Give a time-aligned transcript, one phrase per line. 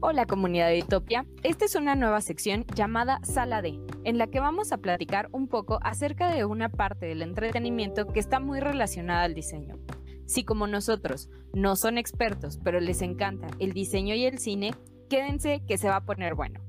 [0.00, 4.38] Hola comunidad de Utopia, esta es una nueva sección llamada Sala D, en la que
[4.38, 9.24] vamos a platicar un poco acerca de una parte del entretenimiento que está muy relacionada
[9.24, 9.74] al diseño.
[10.24, 14.72] Si como nosotros no son expertos, pero les encanta el diseño y el cine,
[15.10, 16.60] quédense que se va a poner bueno.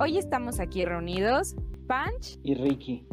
[0.00, 1.54] Hoy estamos aquí reunidos,
[1.86, 3.06] Punch y Ricky.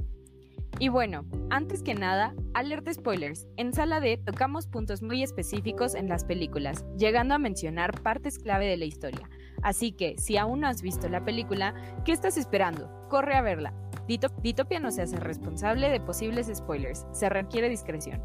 [0.79, 3.47] Y bueno, antes que nada, alerta spoilers.
[3.57, 8.65] En Sala D tocamos puntos muy específicos en las películas, llegando a mencionar partes clave
[8.65, 9.29] de la historia.
[9.61, 11.73] Así que, si aún no has visto la película,
[12.05, 12.89] ¿qué estás esperando?
[13.09, 13.73] Corre a verla.
[14.07, 18.21] Ditopia no se hace responsable de posibles spoilers, se requiere discreción.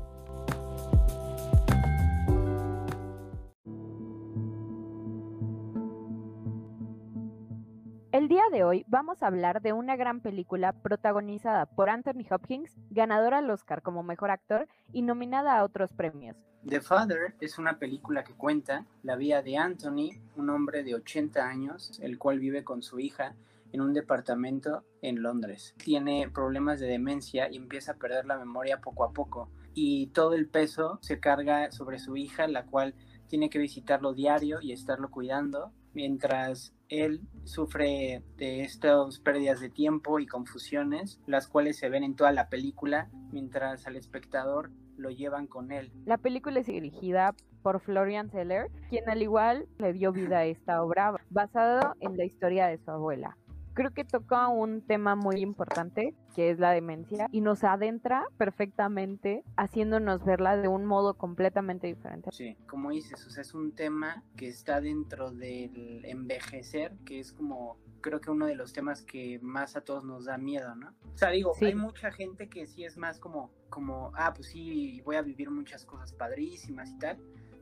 [8.50, 13.50] De hoy vamos a hablar de una gran película protagonizada por Anthony Hopkins, ganadora al
[13.50, 16.36] Oscar como mejor actor y nominada a otros premios.
[16.66, 21.46] The Father es una película que cuenta la vida de Anthony, un hombre de 80
[21.46, 23.34] años, el cual vive con su hija
[23.72, 25.74] en un departamento en Londres.
[25.78, 29.50] Tiene problemas de demencia y empieza a perder la memoria poco a poco.
[29.74, 32.94] Y todo el peso se carga sobre su hija, la cual
[33.26, 40.19] tiene que visitarlo diario y estarlo cuidando mientras él sufre de estas pérdidas de tiempo
[40.19, 45.47] y confusiones, las cuales se ven en toda la película, mientras al espectador lo llevan
[45.47, 45.92] con él.
[46.05, 50.83] La película es dirigida por Florian Zeller, quien al igual le dio vida a esta
[50.83, 53.37] obra, basada en la historia de su abuela
[53.75, 59.44] creo que toca un tema muy importante, que es la demencia, y nos adentra perfectamente
[59.56, 62.31] haciéndonos verla de un modo completamente diferente.
[62.33, 67.33] Sí, como dices, o sea, es un tema que está dentro del envejecer, que es
[67.33, 70.94] como creo que uno de los temas que más a todos nos da miedo, ¿no?
[71.14, 75.00] O sea, digo, hay mucha gente que sí es más como, como, ah, pues sí,
[75.06, 77.19] voy a vivir muchas cosas padrísimas y tal,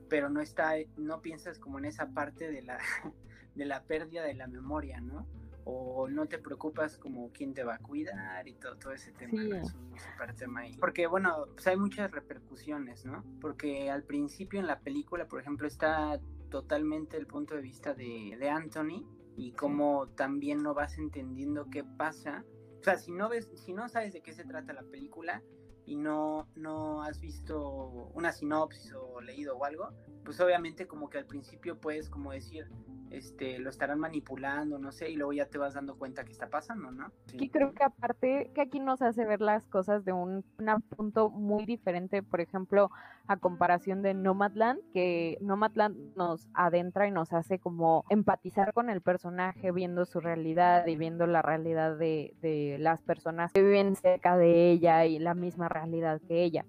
[0.09, 2.77] pero no está, no piensas como en esa parte de la,
[3.55, 5.25] de la pérdida de la memoria, ¿no?
[5.65, 9.41] O no te preocupas como quién te va a cuidar y todo, todo ese tema.
[9.57, 10.77] Es un super tema ahí.
[10.77, 13.23] Porque bueno, pues hay muchas repercusiones, ¿no?
[13.39, 16.19] Porque al principio en la película, por ejemplo, está
[16.49, 21.83] totalmente el punto de vista de, de Anthony y cómo también no vas entendiendo qué
[21.83, 22.45] pasa.
[22.79, 25.41] O sea, si no ves, si no sabes de qué se trata la película,
[25.85, 29.89] y no, no has visto una sinopsis o leído o algo,
[30.23, 32.69] pues obviamente como que al principio puedes como decir,
[33.13, 36.49] este, lo estarán manipulando, no sé, y luego ya te vas dando cuenta que está
[36.49, 37.11] pasando, ¿no?
[37.27, 37.49] Sí.
[37.49, 40.43] creo que aparte que aquí nos hace ver las cosas de un,
[40.89, 42.89] punto muy diferente, por ejemplo,
[43.27, 49.01] a comparación de Nomadland, que Nomadland nos adentra y nos hace como empatizar con el
[49.01, 54.37] personaje, viendo su realidad y viendo la realidad de, de las personas que viven cerca
[54.37, 56.65] de ella y la misma realidad que ella.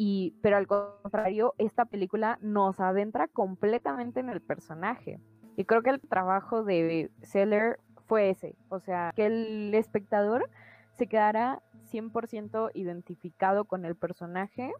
[0.00, 5.18] Y, pero al contrario, esta película nos adentra completamente en el personaje.
[5.58, 10.48] Y creo que el trabajo de Seller fue ese, o sea, que el espectador
[10.96, 11.60] se quedara
[11.90, 14.72] 100% identificado con el personaje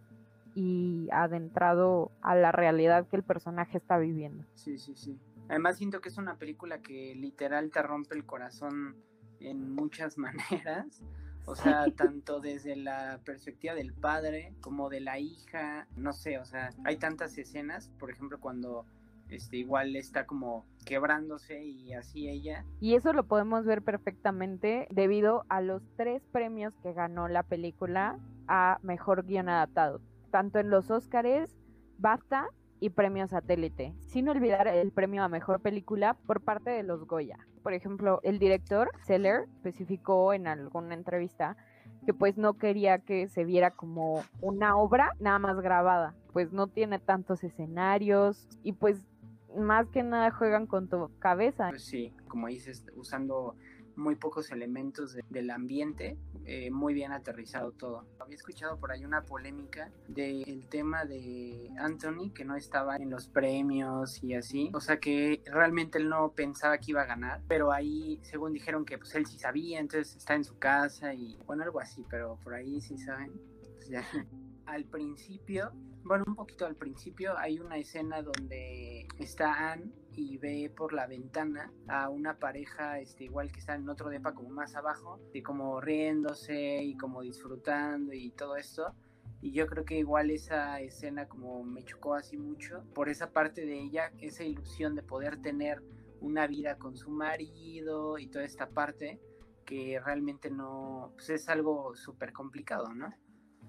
[0.54, 4.44] y adentrado a la realidad que el personaje está viviendo.
[4.54, 5.18] Sí, sí, sí.
[5.48, 8.94] Además siento que es una película que literal te rompe el corazón
[9.40, 11.02] en muchas maneras.
[11.44, 16.44] O sea, tanto desde la perspectiva del padre como de la hija, no sé, o
[16.44, 18.84] sea, hay tantas escenas, por ejemplo, cuando
[19.30, 22.64] este, igual está como quebrándose y así ella.
[22.80, 28.18] Y eso lo podemos ver perfectamente debido a los tres premios que ganó la película
[28.46, 30.00] a Mejor Guión Adaptado,
[30.30, 31.56] tanto en los Óscares,
[31.98, 32.48] BAFTA
[32.80, 37.38] y Premio Satélite, sin olvidar el premio a Mejor Película por parte de los Goya.
[37.62, 41.56] Por ejemplo, el director Seller especificó en alguna entrevista
[42.06, 46.68] que pues no quería que se viera como una obra nada más grabada, pues no
[46.68, 49.04] tiene tantos escenarios y pues
[49.58, 51.68] más que nada juegan con tu cabeza.
[51.70, 53.56] Pues sí, como dices, usando
[53.98, 58.06] muy pocos elementos del ambiente, eh, muy bien aterrizado todo.
[58.18, 63.26] Había escuchado por ahí una polémica del tema de Anthony, que no estaba en los
[63.26, 67.72] premios y así, o sea que realmente él no pensaba que iba a ganar, pero
[67.72, 71.64] ahí según dijeron que pues él sí sabía, entonces está en su casa y bueno,
[71.64, 73.32] algo así, pero por ahí sí saben.
[73.78, 74.04] Pues ya.
[74.66, 75.72] Al principio
[76.08, 81.06] bueno, un poquito al principio hay una escena donde está Anne y ve por la
[81.06, 85.42] ventana a una pareja este, igual que está en otro depa como más abajo, y
[85.42, 88.94] como riéndose y como disfrutando y todo esto.
[89.42, 93.66] Y yo creo que igual esa escena como me chocó así mucho por esa parte
[93.66, 95.82] de ella, esa ilusión de poder tener
[96.20, 99.20] una vida con su marido y toda esta parte
[99.64, 103.14] que realmente no, pues es algo súper complicado, ¿no?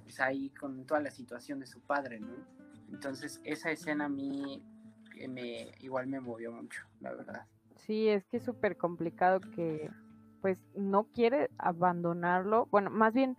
[0.09, 2.33] Pues ahí con toda la situación de su padre, ¿no?
[2.91, 4.59] Entonces esa escena a mí
[5.29, 7.45] me, igual me movió mucho, la verdad.
[7.75, 9.91] Sí, es que es súper complicado que
[10.41, 13.37] pues no quiere abandonarlo, bueno, más bien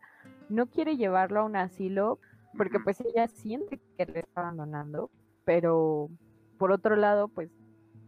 [0.49, 2.21] no quiere llevarlo a un asilo
[2.57, 5.11] porque pues ella siente que le está abandonando,
[5.45, 6.09] pero
[6.57, 7.51] por otro lado pues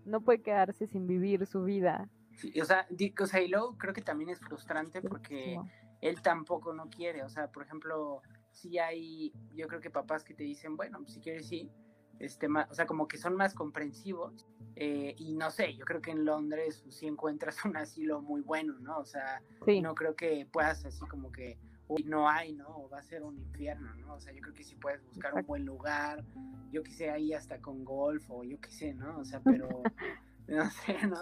[0.05, 2.09] no puede quedarse sin vivir su vida.
[2.37, 2.87] Sí, o sea,
[3.21, 5.59] o sea, y luego creo que también es frustrante porque
[6.03, 10.35] él tampoco no quiere, o sea, por ejemplo, si hay, yo creo que papás que
[10.35, 11.71] te dicen, bueno, si quieres sí,
[12.19, 14.47] este, o sea, como que son más comprensivos.
[14.77, 18.43] Eh, y no sé, yo creo que en Londres pues, sí encuentras un asilo muy
[18.43, 18.99] bueno, ¿no?
[18.99, 19.43] O sea,
[19.83, 21.59] no creo que puedas así como que,
[21.89, 22.69] uy, no hay, ¿no?
[22.69, 24.15] O va a ser un infierno, ¿no?
[24.15, 26.25] O sea, yo creo que sí puedes buscar un buen lugar,
[26.71, 29.19] yo quise ahí hasta con golf o yo qué sé, ¿no?
[29.19, 29.69] O sea, pero,
[30.47, 31.21] no sé, ¿no?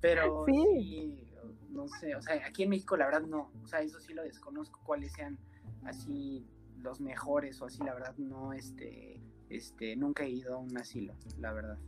[0.00, 1.28] Pero sí.
[1.70, 4.22] no sé, o sea, aquí en México la verdad no, o sea, eso sí lo
[4.22, 5.38] desconozco, cuáles sean
[5.84, 6.46] así
[6.86, 11.14] los mejores o así, la verdad no, este, este, nunca he ido a un asilo,
[11.38, 11.78] la verdad.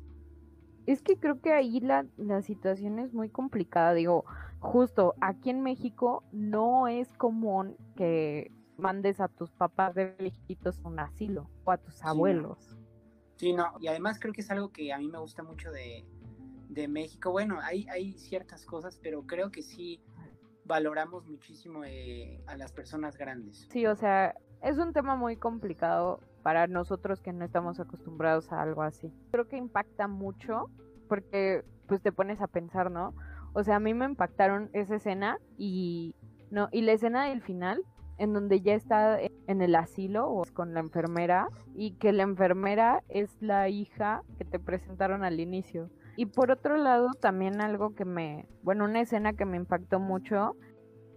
[0.87, 3.95] Es que creo que ahí la, la situación es muy complicada.
[3.95, 4.25] Digo,
[4.59, 10.89] justo aquí en México no es común que mandes a tus papás de viejitos a
[10.89, 12.77] un asilo o a tus abuelos.
[13.37, 13.75] Sí no.
[13.81, 16.05] y además creo que es algo que a mí me gusta mucho de,
[16.71, 17.31] de México.
[17.31, 20.01] Bueno, hay, hay ciertas cosas, pero creo que sí
[20.65, 23.67] valoramos muchísimo eh, a las personas grandes.
[23.71, 28.63] Sí, o sea, es un tema muy complicado para nosotros que no estamos acostumbrados a
[28.63, 29.13] algo así.
[29.31, 30.71] Creo que impacta mucho
[31.09, 33.15] porque pues te pones a pensar, ¿no?
[33.55, 36.15] O sea, a mí me impactaron esa escena y
[36.51, 37.85] no y la escena del final
[38.19, 43.05] en donde ya está en el asilo o con la enfermera y que la enfermera
[43.09, 45.89] es la hija que te presentaron al inicio.
[46.17, 50.57] Y por otro lado, también algo que me, bueno, una escena que me impactó mucho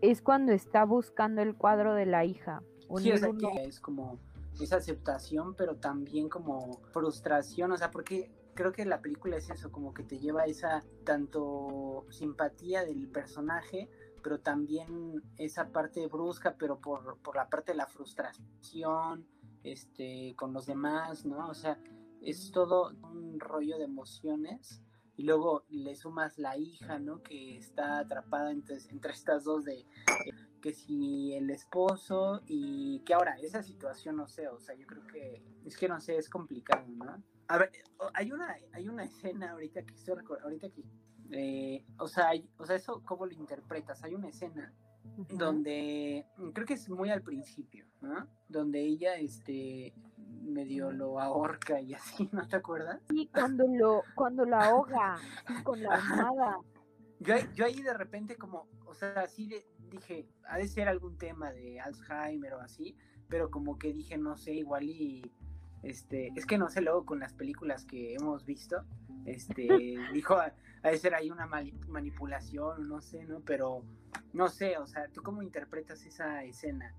[0.01, 2.61] es cuando está buscando el cuadro de la hija.
[2.97, 4.19] Sí, es como
[4.59, 9.71] esa aceptación, pero también como frustración, o sea, porque creo que la película es eso,
[9.71, 13.89] como que te lleva esa tanto simpatía del personaje,
[14.21, 19.25] pero también esa parte brusca, pero por, por la parte de la frustración,
[19.63, 21.47] este, con los demás, ¿no?
[21.47, 21.79] O sea,
[22.21, 24.81] es todo un rollo de emociones
[25.17, 27.21] y luego le sumas la hija, ¿no?
[27.23, 29.85] Que está atrapada entre, entre estas dos de
[30.61, 35.05] que si el esposo y que ahora esa situación no sé, o sea, yo creo
[35.07, 37.21] que es que no sé, es complicado, ¿no?
[37.47, 37.71] A ver,
[38.13, 40.83] hay una hay una escena ahorita que estoy ahorita que
[41.31, 44.03] eh, o sea, o sea, eso cómo lo interpretas?
[44.03, 44.73] Hay una escena
[45.29, 48.27] donde creo que es muy al principio, ¿no?
[48.47, 49.93] Donde ella este
[50.43, 53.01] medio lo ahorca y así, ¿no te acuerdas?
[53.09, 55.17] Sí, cuando lo cuando la ahoga
[55.63, 56.57] con la armada.
[57.19, 61.17] Yo, yo ahí de repente como, o sea, así de, dije, ha de ser algún
[61.17, 62.95] tema de Alzheimer o así,
[63.29, 65.31] pero como que dije, no sé, igual y
[65.83, 68.83] este, es que no sé luego con las películas que hemos visto,
[69.25, 69.67] este,
[70.13, 71.47] dijo, ha de ser ahí una
[71.87, 73.41] manipulación, no sé, ¿no?
[73.41, 73.83] Pero
[74.33, 76.95] no sé, o sea, ¿tú cómo interpretas esa escena?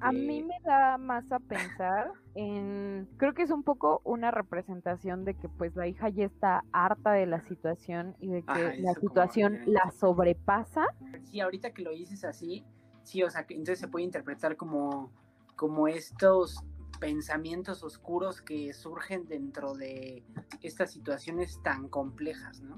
[0.00, 4.30] A mí este me da más a pensar en, creo que es un poco una
[4.30, 8.80] representación de que pues la hija ya está harta de la situación y de que
[8.80, 10.86] la situación la sobrepasa.
[11.24, 12.64] Sí, ahorita que lo dices así,
[13.02, 15.10] sí, o sea, que entonces se puede interpretar como,
[15.56, 16.62] como estos
[17.00, 20.24] pensamientos oscuros que surgen dentro de
[20.62, 22.76] estas situaciones tan complejas, ¿no?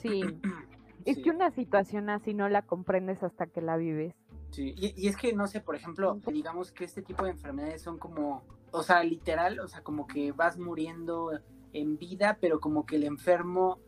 [0.00, 0.22] Sí.
[1.04, 4.14] es que una situación así no la comprendes hasta que la vives.
[4.50, 7.98] Sí, y, es que, no sé, por ejemplo, digamos que este tipo de enfermedades son
[7.98, 8.42] como,
[8.72, 11.38] o sea, literal, o sea, como que vas muriendo
[11.72, 13.78] en vida, pero como que el enfermo,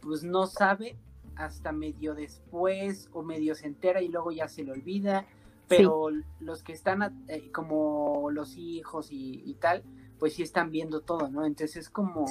[0.00, 0.96] pues no sabe
[1.34, 5.26] hasta medio después o medio se entera y luego ya se le olvida,
[5.66, 9.82] pero los que están eh, como los hijos y, tal,
[10.18, 11.44] pues sí están viendo todo, ¿no?
[11.44, 12.26] Entonces es como,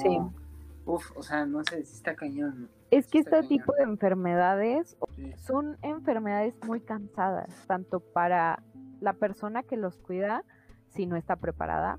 [0.86, 2.70] uf, o sea, no sé si está cañón.
[2.92, 4.98] Es que este tipo de enfermedades
[5.38, 8.62] son enfermedades muy cansadas, tanto para
[9.00, 10.44] la persona que los cuida,
[10.88, 11.98] si no está preparada,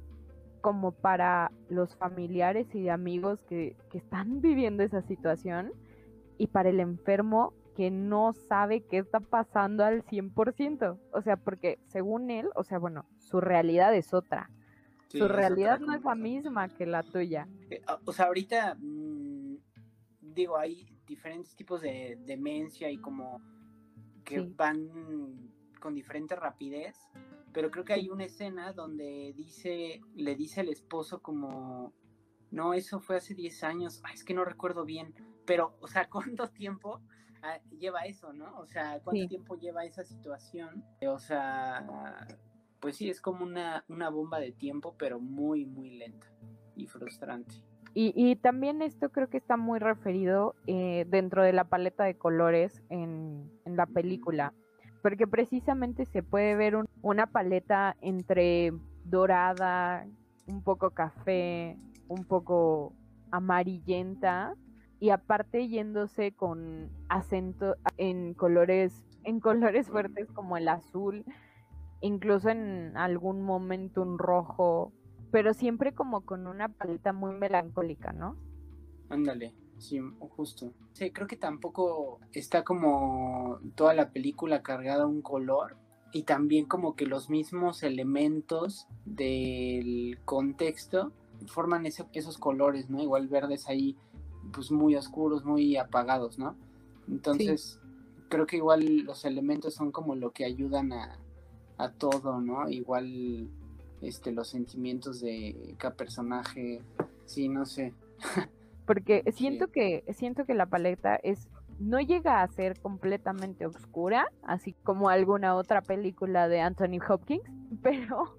[0.62, 5.73] como para los familiares y amigos que, que están viviendo esa situación,
[6.38, 11.00] y para el enfermo que no sabe qué está pasando al 100%.
[11.12, 14.51] O sea, porque según él, o sea, bueno, su realidad es otra.
[15.07, 17.47] su realidad no es la misma que la tuya.
[17.71, 18.77] Eh, o sea, ahorita
[20.33, 23.41] digo, hay diferentes tipos de demencia y como
[24.23, 26.97] que van con diferente rapidez,
[27.51, 31.93] pero creo que hay una escena donde dice, le dice el esposo como,
[32.51, 35.13] no, eso fue hace 10 años, es que no recuerdo bien,
[35.45, 37.01] pero, o sea, ¿cuánto tiempo
[37.41, 38.59] ah, lleva eso, no?
[38.59, 40.83] O sea, ¿cuánto tiempo lleva esa situación?
[41.07, 42.27] O sea,
[42.79, 46.27] pues sí, es como una, una bomba de tiempo, pero muy, muy lenta
[46.75, 47.55] y frustrante.
[47.95, 52.81] Y, también esto creo que está muy referido eh, dentro de la paleta de colores
[52.89, 54.51] en, la película,
[55.03, 58.73] porque precisamente se puede ver una paleta entre
[59.05, 60.07] dorada,
[60.47, 62.93] un poco café, un poco
[63.31, 64.55] amarillenta
[65.00, 71.25] y aparte yéndose con acento en colores en colores fuertes como el azul,
[72.01, 74.91] incluso en algún momento un rojo,
[75.33, 78.37] pero siempre como con una paleta muy melancólica, ¿no?
[79.09, 80.71] Ándale, sí, justo.
[80.91, 85.75] Sí, creo que tampoco está como toda la película cargada un color
[86.11, 91.11] y también como que los mismos elementos del contexto
[91.47, 93.01] forman esos colores, ¿no?
[93.01, 93.97] Igual verdes ahí,
[94.53, 96.55] pues muy oscuros, muy apagados, ¿no?
[97.07, 97.79] Entonces,
[98.29, 101.19] creo que igual los elementos son como lo que ayudan a,
[101.97, 102.69] todo, ¿no?
[102.69, 103.49] Igual
[104.05, 106.81] este los sentimientos de cada personaje,
[107.25, 107.93] sí, no sé.
[108.86, 111.48] Porque siento que siento que la paleta es
[111.79, 117.43] no llega a ser completamente oscura, así como alguna otra película de Anthony Hopkins,
[117.81, 118.38] pero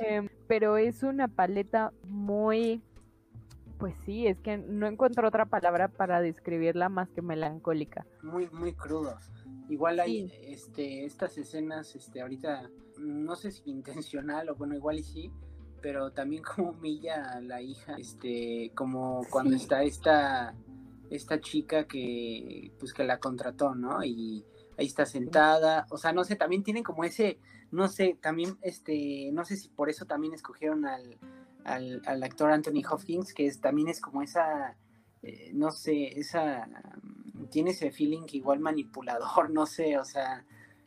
[0.00, 2.82] em, pero es una paleta muy
[3.78, 8.06] pues sí, es que no encuentro otra palabra para describirla más que melancólica.
[8.22, 9.16] Muy, muy crudo.
[9.68, 15.02] Igual hay este, estas escenas, este, ahorita, no sé si intencional o bueno, igual y
[15.02, 15.30] sí,
[15.80, 20.54] pero también como humilla a la hija, este, como cuando está esta,
[21.10, 24.02] esta chica que, pues que la contrató, ¿no?
[24.04, 24.44] Y
[24.76, 27.38] ahí está sentada, o sea, no sé, también tienen como ese,
[27.70, 31.18] no sé, también, este, no sé si por eso también escogieron al,
[31.64, 34.76] al, actor Anthony Hopkins, que es, también es como esa,
[35.22, 36.66] eh, no sé, esa,
[37.02, 40.44] mm, tiene ese feeling igual manipulador, no sé, o sea,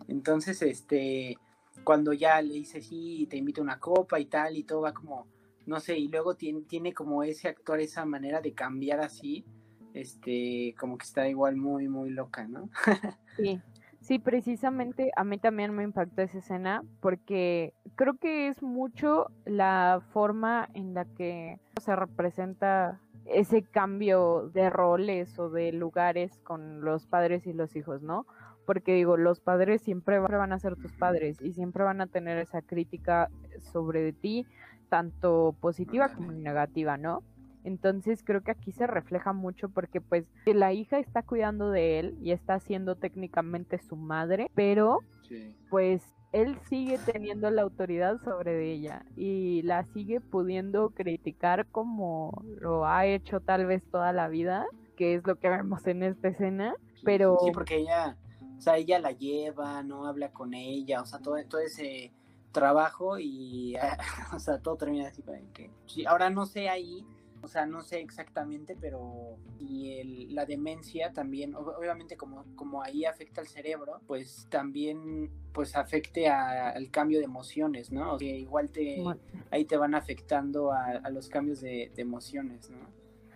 [0.07, 1.37] entonces, este,
[1.83, 4.93] cuando ya le dice sí, te invito a una copa y tal, y todo va
[4.93, 5.27] como,
[5.65, 9.45] no sé, y luego tiene, tiene como ese actor, esa manera de cambiar así,
[9.93, 12.69] este, como que está igual muy, muy loca, ¿no?
[13.37, 13.61] sí,
[14.01, 20.01] Sí, precisamente a mí también me impactó esa escena porque creo que es mucho la
[20.12, 27.05] forma en la que se representa ese cambio de roles o de lugares con los
[27.05, 28.25] padres y los hijos, ¿no?
[28.65, 32.38] Porque digo, los padres siempre van a ser tus padres y siempre van a tener
[32.38, 33.29] esa crítica
[33.60, 34.45] sobre ti,
[34.89, 37.24] tanto positiva como negativa, ¿no?
[37.63, 42.17] Entonces creo que aquí se refleja mucho porque pues la hija está cuidando de él
[42.21, 45.00] y está siendo técnicamente su madre, pero
[45.69, 52.85] pues él sigue teniendo la autoridad sobre ella y la sigue pudiendo criticar como lo
[52.85, 56.75] ha hecho tal vez toda la vida, que es lo que vemos en esta escena,
[57.03, 57.38] pero...
[57.43, 58.17] Sí, porque ella,
[58.57, 62.13] o sea, ella la lleva, no habla con ella, o sea, todo, todo ese
[62.51, 63.75] trabajo y,
[64.33, 65.23] o sea, todo termina así,
[65.53, 65.69] que...
[65.85, 67.05] Sí, ahora no sé ahí
[67.43, 73.05] o sea, no sé exactamente, pero y el, la demencia también, obviamente como, como ahí
[73.05, 78.19] afecta al cerebro, pues también pues afecte al cambio de emociones, ¿no?
[78.19, 79.03] Sea, igual te,
[79.50, 82.77] ahí te van afectando a, los cambios de, emociones, ¿no?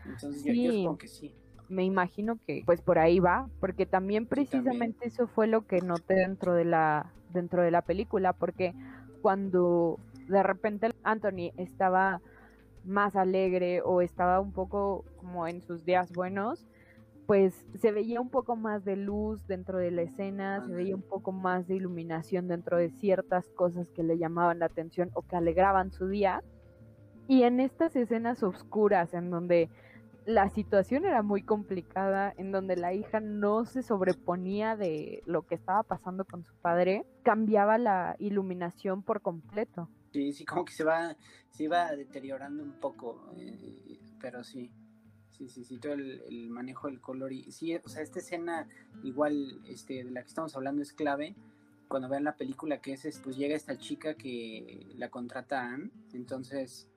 [0.05, 1.33] Entonces yo, supongo que sí.
[1.67, 6.13] Me imagino que pues por ahí va, porque también precisamente eso fue lo que noté
[6.13, 8.75] dentro de la, dentro de la película, porque
[9.21, 12.21] cuando de repente Anthony estaba
[12.85, 16.67] más alegre o estaba un poco como en sus días buenos,
[17.25, 21.01] pues se veía un poco más de luz dentro de la escena, se veía un
[21.01, 25.35] poco más de iluminación dentro de ciertas cosas que le llamaban la atención o que
[25.35, 26.43] alegraban su día.
[27.27, 29.69] Y en estas escenas oscuras en donde
[30.25, 35.55] la situación era muy complicada, en donde la hija no se sobreponía de lo que
[35.55, 39.89] estaba pasando con su padre, cambiaba la iluminación por completo.
[40.15, 41.17] Sí, sí, como que se va,
[41.49, 44.71] se va deteriorando un poco, eh, pero sí,
[45.31, 48.65] sí, sí, sí, todo el, manejo del color y sí, o sea, esta escena
[49.03, 51.35] igual, este, de la que estamos hablando es clave,
[51.89, 56.87] cuando vean la película que es, pues llega esta chica que la contrata Anne, entonces,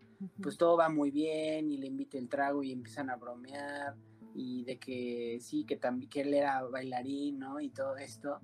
[0.41, 3.97] pues todo va muy bien y le invita el trago y empiezan a bromear
[4.33, 7.59] y de que sí, que también, que él era bailarín, ¿no?
[7.59, 8.39] Y todo esto,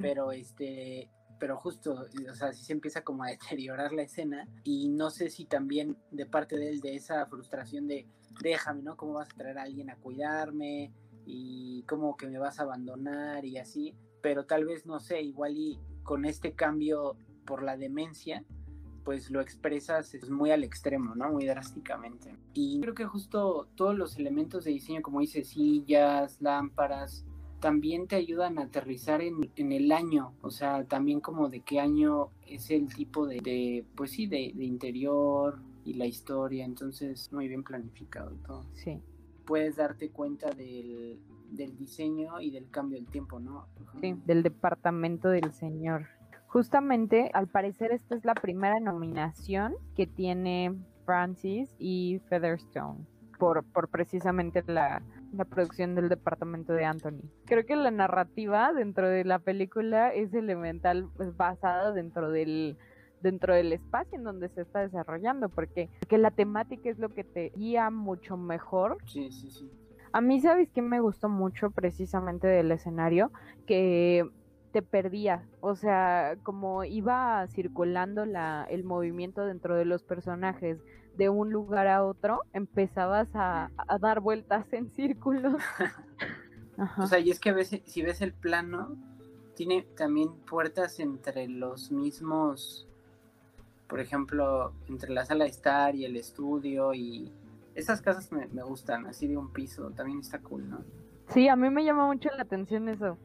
[0.00, 1.10] pero este,
[1.40, 5.30] pero justo, o sea, sí se empieza como a deteriorar la escena y no sé
[5.30, 8.06] si también de parte de él, de esa frustración de
[8.40, 8.96] déjame, ¿no?
[8.96, 10.92] ¿Cómo vas a traer a alguien a cuidarme?
[11.26, 15.56] Y cómo que me vas a abandonar y así, pero tal vez, no sé, igual
[15.56, 18.44] y con este cambio por la demencia,
[19.04, 21.30] pues lo expresas muy al extremo, ¿no?
[21.30, 22.36] Muy drásticamente.
[22.52, 27.24] Y creo que justo todos los elementos de diseño, como dice, sillas, lámparas,
[27.60, 32.30] también te ayudan a aterrizar en, el año, o sea, también como de qué año
[32.46, 38.32] es el tipo de, pues sí, de, interior, y la historia, entonces muy bien planificado
[38.46, 38.64] todo.
[38.74, 39.00] Sí.
[39.46, 41.18] Puedes darte cuenta del,
[41.50, 43.66] del diseño y del cambio del tiempo, ¿no?
[44.00, 46.06] Sí, del departamento del señor.
[46.46, 50.74] Justamente, al parecer, esta es la primera nominación que tiene
[51.04, 53.06] Francis y Featherstone
[53.40, 55.02] por, por precisamente la,
[55.32, 57.22] la producción del departamento de Anthony.
[57.46, 62.76] Creo que la narrativa dentro de la película es elemental, pues, basada dentro del
[63.22, 67.22] dentro del espacio en donde se está desarrollando, porque, porque la temática es lo que
[67.22, 68.96] te guía mucho mejor.
[69.04, 69.70] Sí, sí, sí.
[70.12, 73.30] A mí, ¿sabes qué me gustó mucho precisamente del escenario?
[73.66, 74.28] Que
[74.72, 80.78] te perdía, o sea, como iba circulando la, el movimiento dentro de los personajes
[81.20, 85.54] de un lugar a otro, empezabas a, a dar vueltas en círculos.
[86.96, 88.96] O sea, y es que a veces, si ves el plano,
[89.54, 92.88] tiene también puertas entre los mismos,
[93.86, 97.30] por ejemplo, entre la sala de estar y el estudio y
[97.74, 100.82] esas casas me, me gustan, así de un piso, también está cool, ¿no?
[101.28, 103.18] Sí, a mí me llama mucho la atención eso.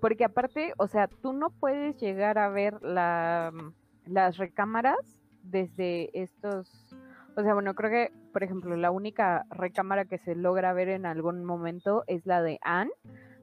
[0.00, 3.52] Porque aparte, o sea, tú no puedes llegar a ver la,
[4.06, 6.94] las recámaras desde estos,
[7.40, 11.06] o sea, bueno, creo que, por ejemplo, la única recámara que se logra ver en
[11.06, 12.90] algún momento es la de Anne,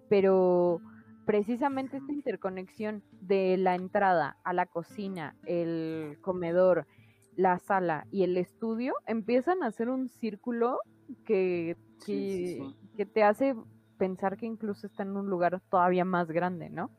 [0.09, 0.79] pero
[1.25, 6.87] precisamente esta interconexión de la entrada a la cocina, el comedor,
[7.35, 10.79] la sala y el estudio empiezan a hacer un círculo
[11.25, 11.75] que,
[12.05, 12.75] que, Sí, sí, sí.
[12.95, 13.55] que te hace
[13.97, 16.91] pensar que incluso está en un lugar todavía más grande, ¿no?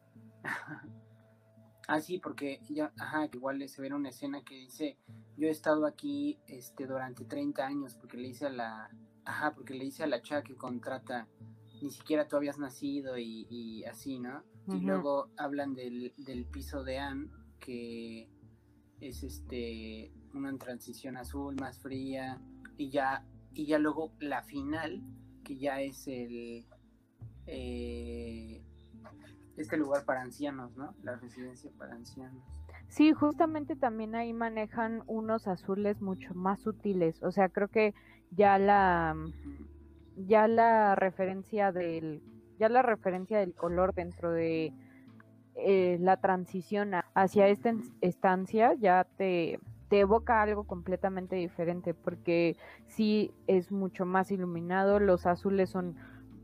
[1.88, 4.98] Ah, sí, porque ya, ajá, que igual se ve en una escena que dice,
[5.38, 8.90] yo he estado aquí este durante 30 años porque le hice a la,
[9.24, 11.26] ajá, porque le hice a la chava que contrata,
[11.80, 14.44] ni siquiera tú habías nacido y, y así, ¿no?
[14.66, 18.28] Y luego hablan del, del piso de Anne, que
[19.00, 22.38] es este una transición azul más fría,
[22.76, 25.02] y ya, y ya luego la final,
[25.42, 26.66] que ya es el
[27.46, 28.62] eh,
[29.58, 30.94] este lugar para ancianos, ¿no?
[31.02, 32.42] La residencia para ancianos.
[32.88, 37.22] Sí, justamente también ahí manejan unos azules mucho más sutiles.
[37.22, 37.94] O sea, creo que
[38.30, 39.14] ya la
[40.16, 42.22] ya la referencia del
[42.58, 44.72] ya la referencia del color dentro de
[45.54, 53.32] eh, la transición hacia esta estancia ya te te evoca algo completamente diferente porque sí
[53.46, 55.96] es mucho más iluminado, los azules son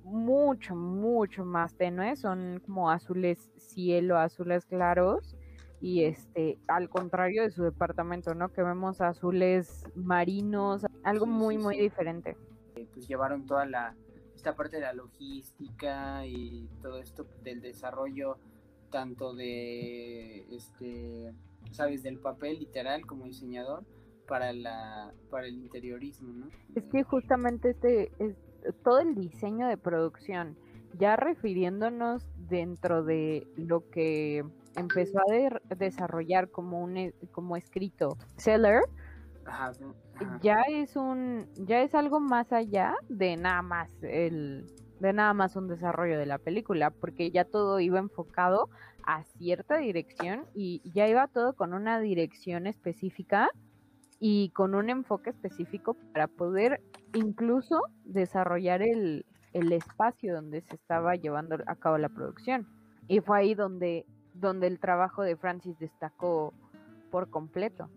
[0.05, 5.35] mucho, mucho más tenues, son como azules cielo, azules claros
[5.81, 8.51] y este, al contrario de su departamento, ¿no?
[8.51, 11.83] Que vemos azules marinos, algo Sí, muy, sí, muy sí.
[11.83, 12.37] diferente.
[12.77, 13.95] Eh, Pues llevaron toda la
[14.35, 18.37] esta parte de la logística y todo esto del desarrollo
[18.91, 21.33] tanto de este
[21.71, 23.85] sabes del papel literal como diseñador
[24.29, 26.49] para la para el interiorismo, ¿no?
[26.75, 28.37] Es que justamente este es
[28.83, 30.57] todo el diseño de producción,
[30.99, 34.45] ya refiriéndonos dentro de lo que
[34.77, 38.81] empezó a de- desarrollar como un e- como escrito Seller,
[39.45, 39.73] Ajá,
[40.17, 40.41] ajá.
[40.43, 44.67] ya es un ya es algo más allá de nada más el
[45.01, 48.69] de nada más un desarrollo de la película porque ya todo iba enfocado
[49.05, 53.51] a cierta dirección y ya iba todo con una dirección específica
[54.21, 56.81] y con un enfoque específico para poder
[57.15, 62.67] incluso desarrollar el, el espacio donde se estaba llevando a cabo la producción
[63.09, 66.53] y fue ahí donde donde el trabajo de Francis destacó
[67.11, 67.89] por completo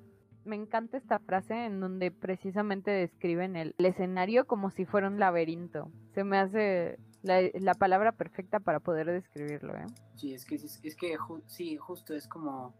[0.45, 5.19] me encanta esta frase en donde precisamente describen el, el escenario como si fuera un
[5.19, 5.91] laberinto.
[6.13, 9.75] Se me hace la, la palabra perfecta para poder describirlo.
[9.75, 9.85] ¿eh?
[10.15, 12.73] Sí, es que es, es que ju- sí, justo es como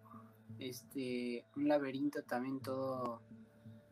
[0.59, 3.21] este un laberinto también todo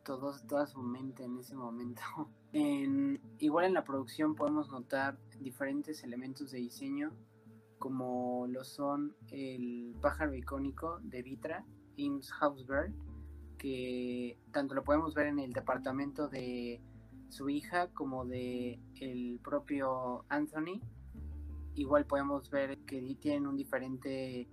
[0.04, 2.02] todo toda su mente en ese momento.
[2.58, 7.12] En, igual en la producción podemos notar diferentes elementos de diseño
[7.80, 11.66] como lo son el pájaro icónico de Vitra,
[11.98, 12.94] Eames Hausberg,
[13.58, 16.82] que tanto lo podemos ver en el departamento de
[17.28, 20.80] su hija como de el propio Anthony
[21.76, 24.48] igual podemos ver que tienen un diferente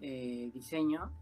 [0.00, 1.12] eh, diseño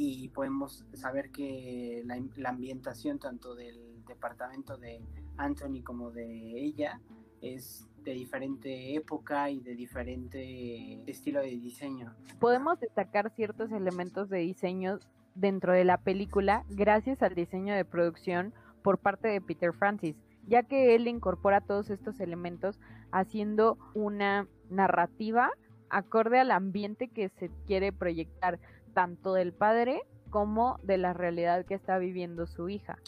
[0.00, 5.02] y podemos saber que la, la ambientación tanto del departamento de
[5.36, 7.00] Anthony como de ella
[7.42, 12.14] es de diferente época y de diferente estilo de diseño.
[12.38, 15.00] Podemos destacar ciertos elementos de diseño
[15.34, 20.14] dentro de la película gracias al diseño de producción por parte de Peter Francis,
[20.46, 22.78] ya que él incorpora todos estos elementos
[23.10, 25.50] haciendo una narrativa
[25.90, 28.60] acorde al ambiente que se quiere proyectar
[28.98, 32.98] tanto del padre como de la realidad que está viviendo su hija.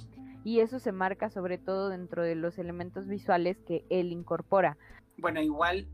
[0.45, 4.79] y eso se marca sobre todo dentro de los elementos visuales que él incorpora.
[5.19, 5.89] Bueno, igual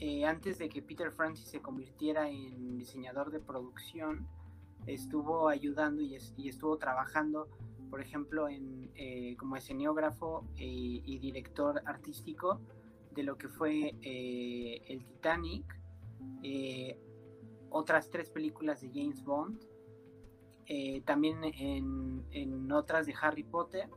[0.00, 4.28] eh, antes de que Peter Francis se convirtiera en diseñador de producción,
[4.86, 7.48] estuvo ayudando y, estuvo trabajando,
[7.88, 12.60] por ejemplo, en, eh, como escenógrafo y director artístico
[13.12, 15.64] de lo que fue eh, el Titanic,
[17.70, 19.60] otras tres películas de James Bond,
[21.04, 23.88] también en, en, otras de Harry Potter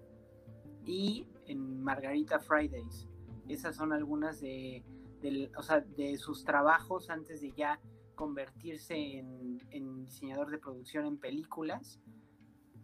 [0.86, 3.07] y en Margarita Fridays.
[3.49, 4.84] Esas son algunas de,
[5.21, 7.79] de sus trabajos antes de ya
[8.21, 11.99] convertirse en, diseñador de producción en películas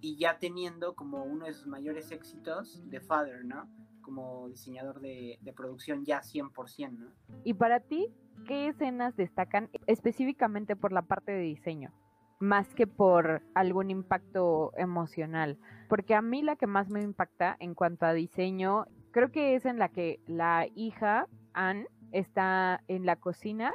[0.01, 3.69] y ya teniendo como uno de sus mayores éxitos The Father, ¿no?
[4.07, 7.11] Como diseñador de, producción ya 100%, ¿no?
[7.43, 8.07] Y para ti,
[8.47, 11.91] ¿qué escenas destacan específicamente por la parte de diseño?
[12.39, 15.57] más que por algún impacto emocional.
[15.89, 19.65] Porque a mí la que más me impacta en cuanto a diseño, creo que es
[19.65, 23.73] en la que la hija, Anne, está en la cocina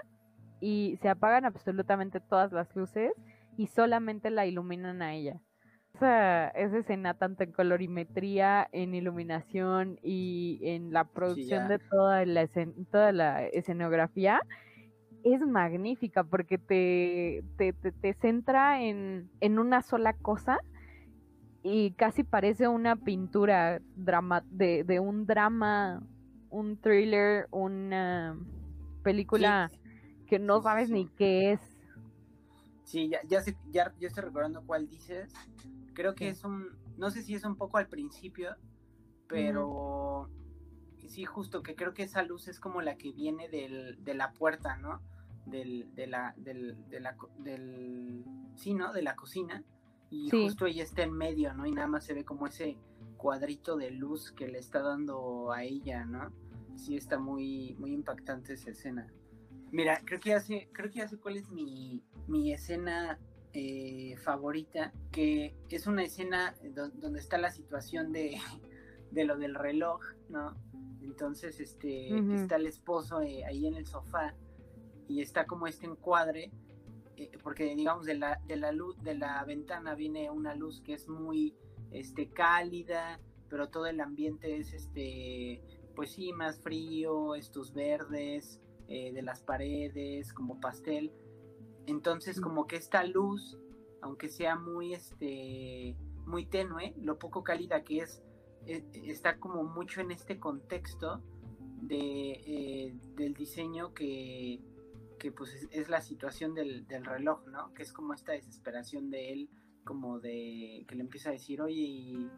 [0.61, 3.12] y se apagan absolutamente todas las luces
[3.57, 5.40] y solamente la iluminan a ella.
[5.95, 12.49] Esa, esa escena, tanto en colorimetría, en iluminación y en la producción de toda la,
[12.91, 14.41] toda la escenografía,
[15.23, 20.59] es magnífica porque te, te, centra en, una sola cosa
[21.63, 26.03] y casi parece una pintura drama, de, de un drama,
[26.51, 28.37] un thriller, una
[29.03, 29.71] película
[30.27, 31.61] que no sabes ni qué es.
[32.85, 35.33] Sí, ya, ya, ya, estoy recordando cuál dices.
[35.95, 38.57] Creo que es un, no sé si es un poco al principio,
[39.29, 40.31] pero
[41.07, 44.33] sí, justo que creo que esa luz es como la que viene del, de la
[44.33, 45.01] puerta, ¿no?
[45.47, 48.25] del, de la, del, de la, del,
[48.57, 48.93] sí, ¿no?
[48.93, 49.65] De la cocina.
[50.11, 51.67] Y justo ella está en medio, ¿no?
[51.67, 52.77] Y nada más se ve como ese
[53.17, 56.31] cuadrito de luz que le está dando a ella, ¿no?
[56.77, 59.07] Sí está muy, muy impactante esa escena.
[59.71, 63.19] Mira, creo que hace, creo que hace cuál es mi, mi escena
[63.53, 68.38] eh, favorita, que es una escena donde está la situación de,
[69.11, 70.57] de, lo del reloj, ¿no?
[71.03, 74.35] Entonces, este, está el esposo eh, ahí en el sofá
[75.09, 76.51] y está como este encuadre,
[77.17, 80.95] eh, porque digamos de la, de la luz, de la ventana viene una luz que
[80.95, 81.55] es muy
[81.91, 85.62] este, cálida, pero todo el ambiente es este,
[85.95, 91.12] pues sí, más frío, estos verdes eh, de las paredes, como pastel.
[91.87, 93.59] Entonces, como que esta luz,
[94.01, 98.23] aunque sea muy, este, muy tenue, lo poco cálida que es,
[98.66, 101.23] eh, está como mucho en este contexto
[101.83, 104.61] de, del diseño que,
[105.23, 107.73] que pues es, la situación del, reloj, ¿no?
[107.75, 109.51] Que es como esta desesperación de él,
[109.85, 112.29] como de que le empieza a decir, oye,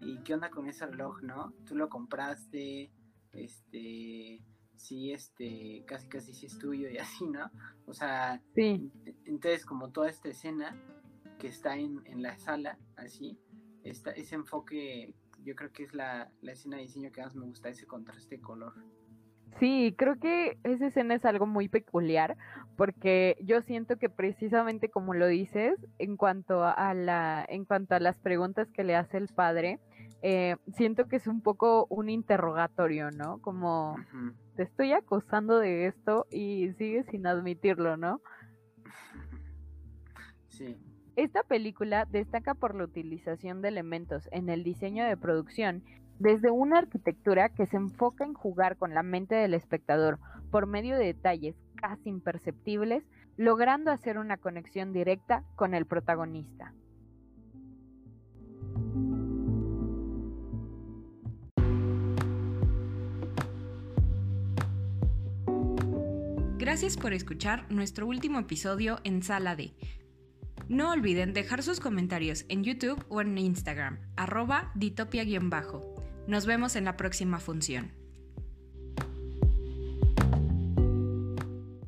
[0.00, 1.52] ¿y, qué onda con ese reloj, no?
[1.66, 2.92] Tú lo compraste,
[3.32, 4.40] este,
[4.78, 7.50] sí, este, casi casi sí es tuyo y así, ¿no?
[7.86, 8.90] O sea, sí.
[9.24, 10.76] entonces como toda esta escena
[11.38, 13.38] que está en, la sala, así,
[13.84, 15.14] esta, ese enfoque,
[15.44, 18.36] yo creo que es la, la escena de diseño que más me gusta, ese contraste
[18.36, 18.74] de color.
[19.60, 22.36] Sí, creo que esa escena es algo muy peculiar
[22.76, 28.00] porque yo siento que precisamente como lo dices, en cuanto a la, en cuanto a
[28.00, 29.80] las preguntas que le hace el padre,
[30.22, 33.40] eh, siento que es un poco un interrogatorio, ¿no?
[33.40, 33.96] Como
[34.56, 38.20] te estoy acusando de esto y sigues sin admitirlo, ¿no?
[40.48, 40.76] Sí.
[41.14, 45.82] Esta película destaca por la utilización de elementos en el diseño de producción
[46.18, 50.18] desde una arquitectura que se enfoca en jugar con la mente del espectador
[50.50, 53.04] por medio de detalles casi imperceptibles,
[53.36, 56.72] logrando hacer una conexión directa con el protagonista.
[66.68, 69.72] Gracias por escuchar nuestro último episodio en Sala D.
[70.68, 75.94] No olviden dejar sus comentarios en YouTube o en Instagram, arroba ditopia-bajo.
[76.26, 77.97] Nos vemos en la próxima función.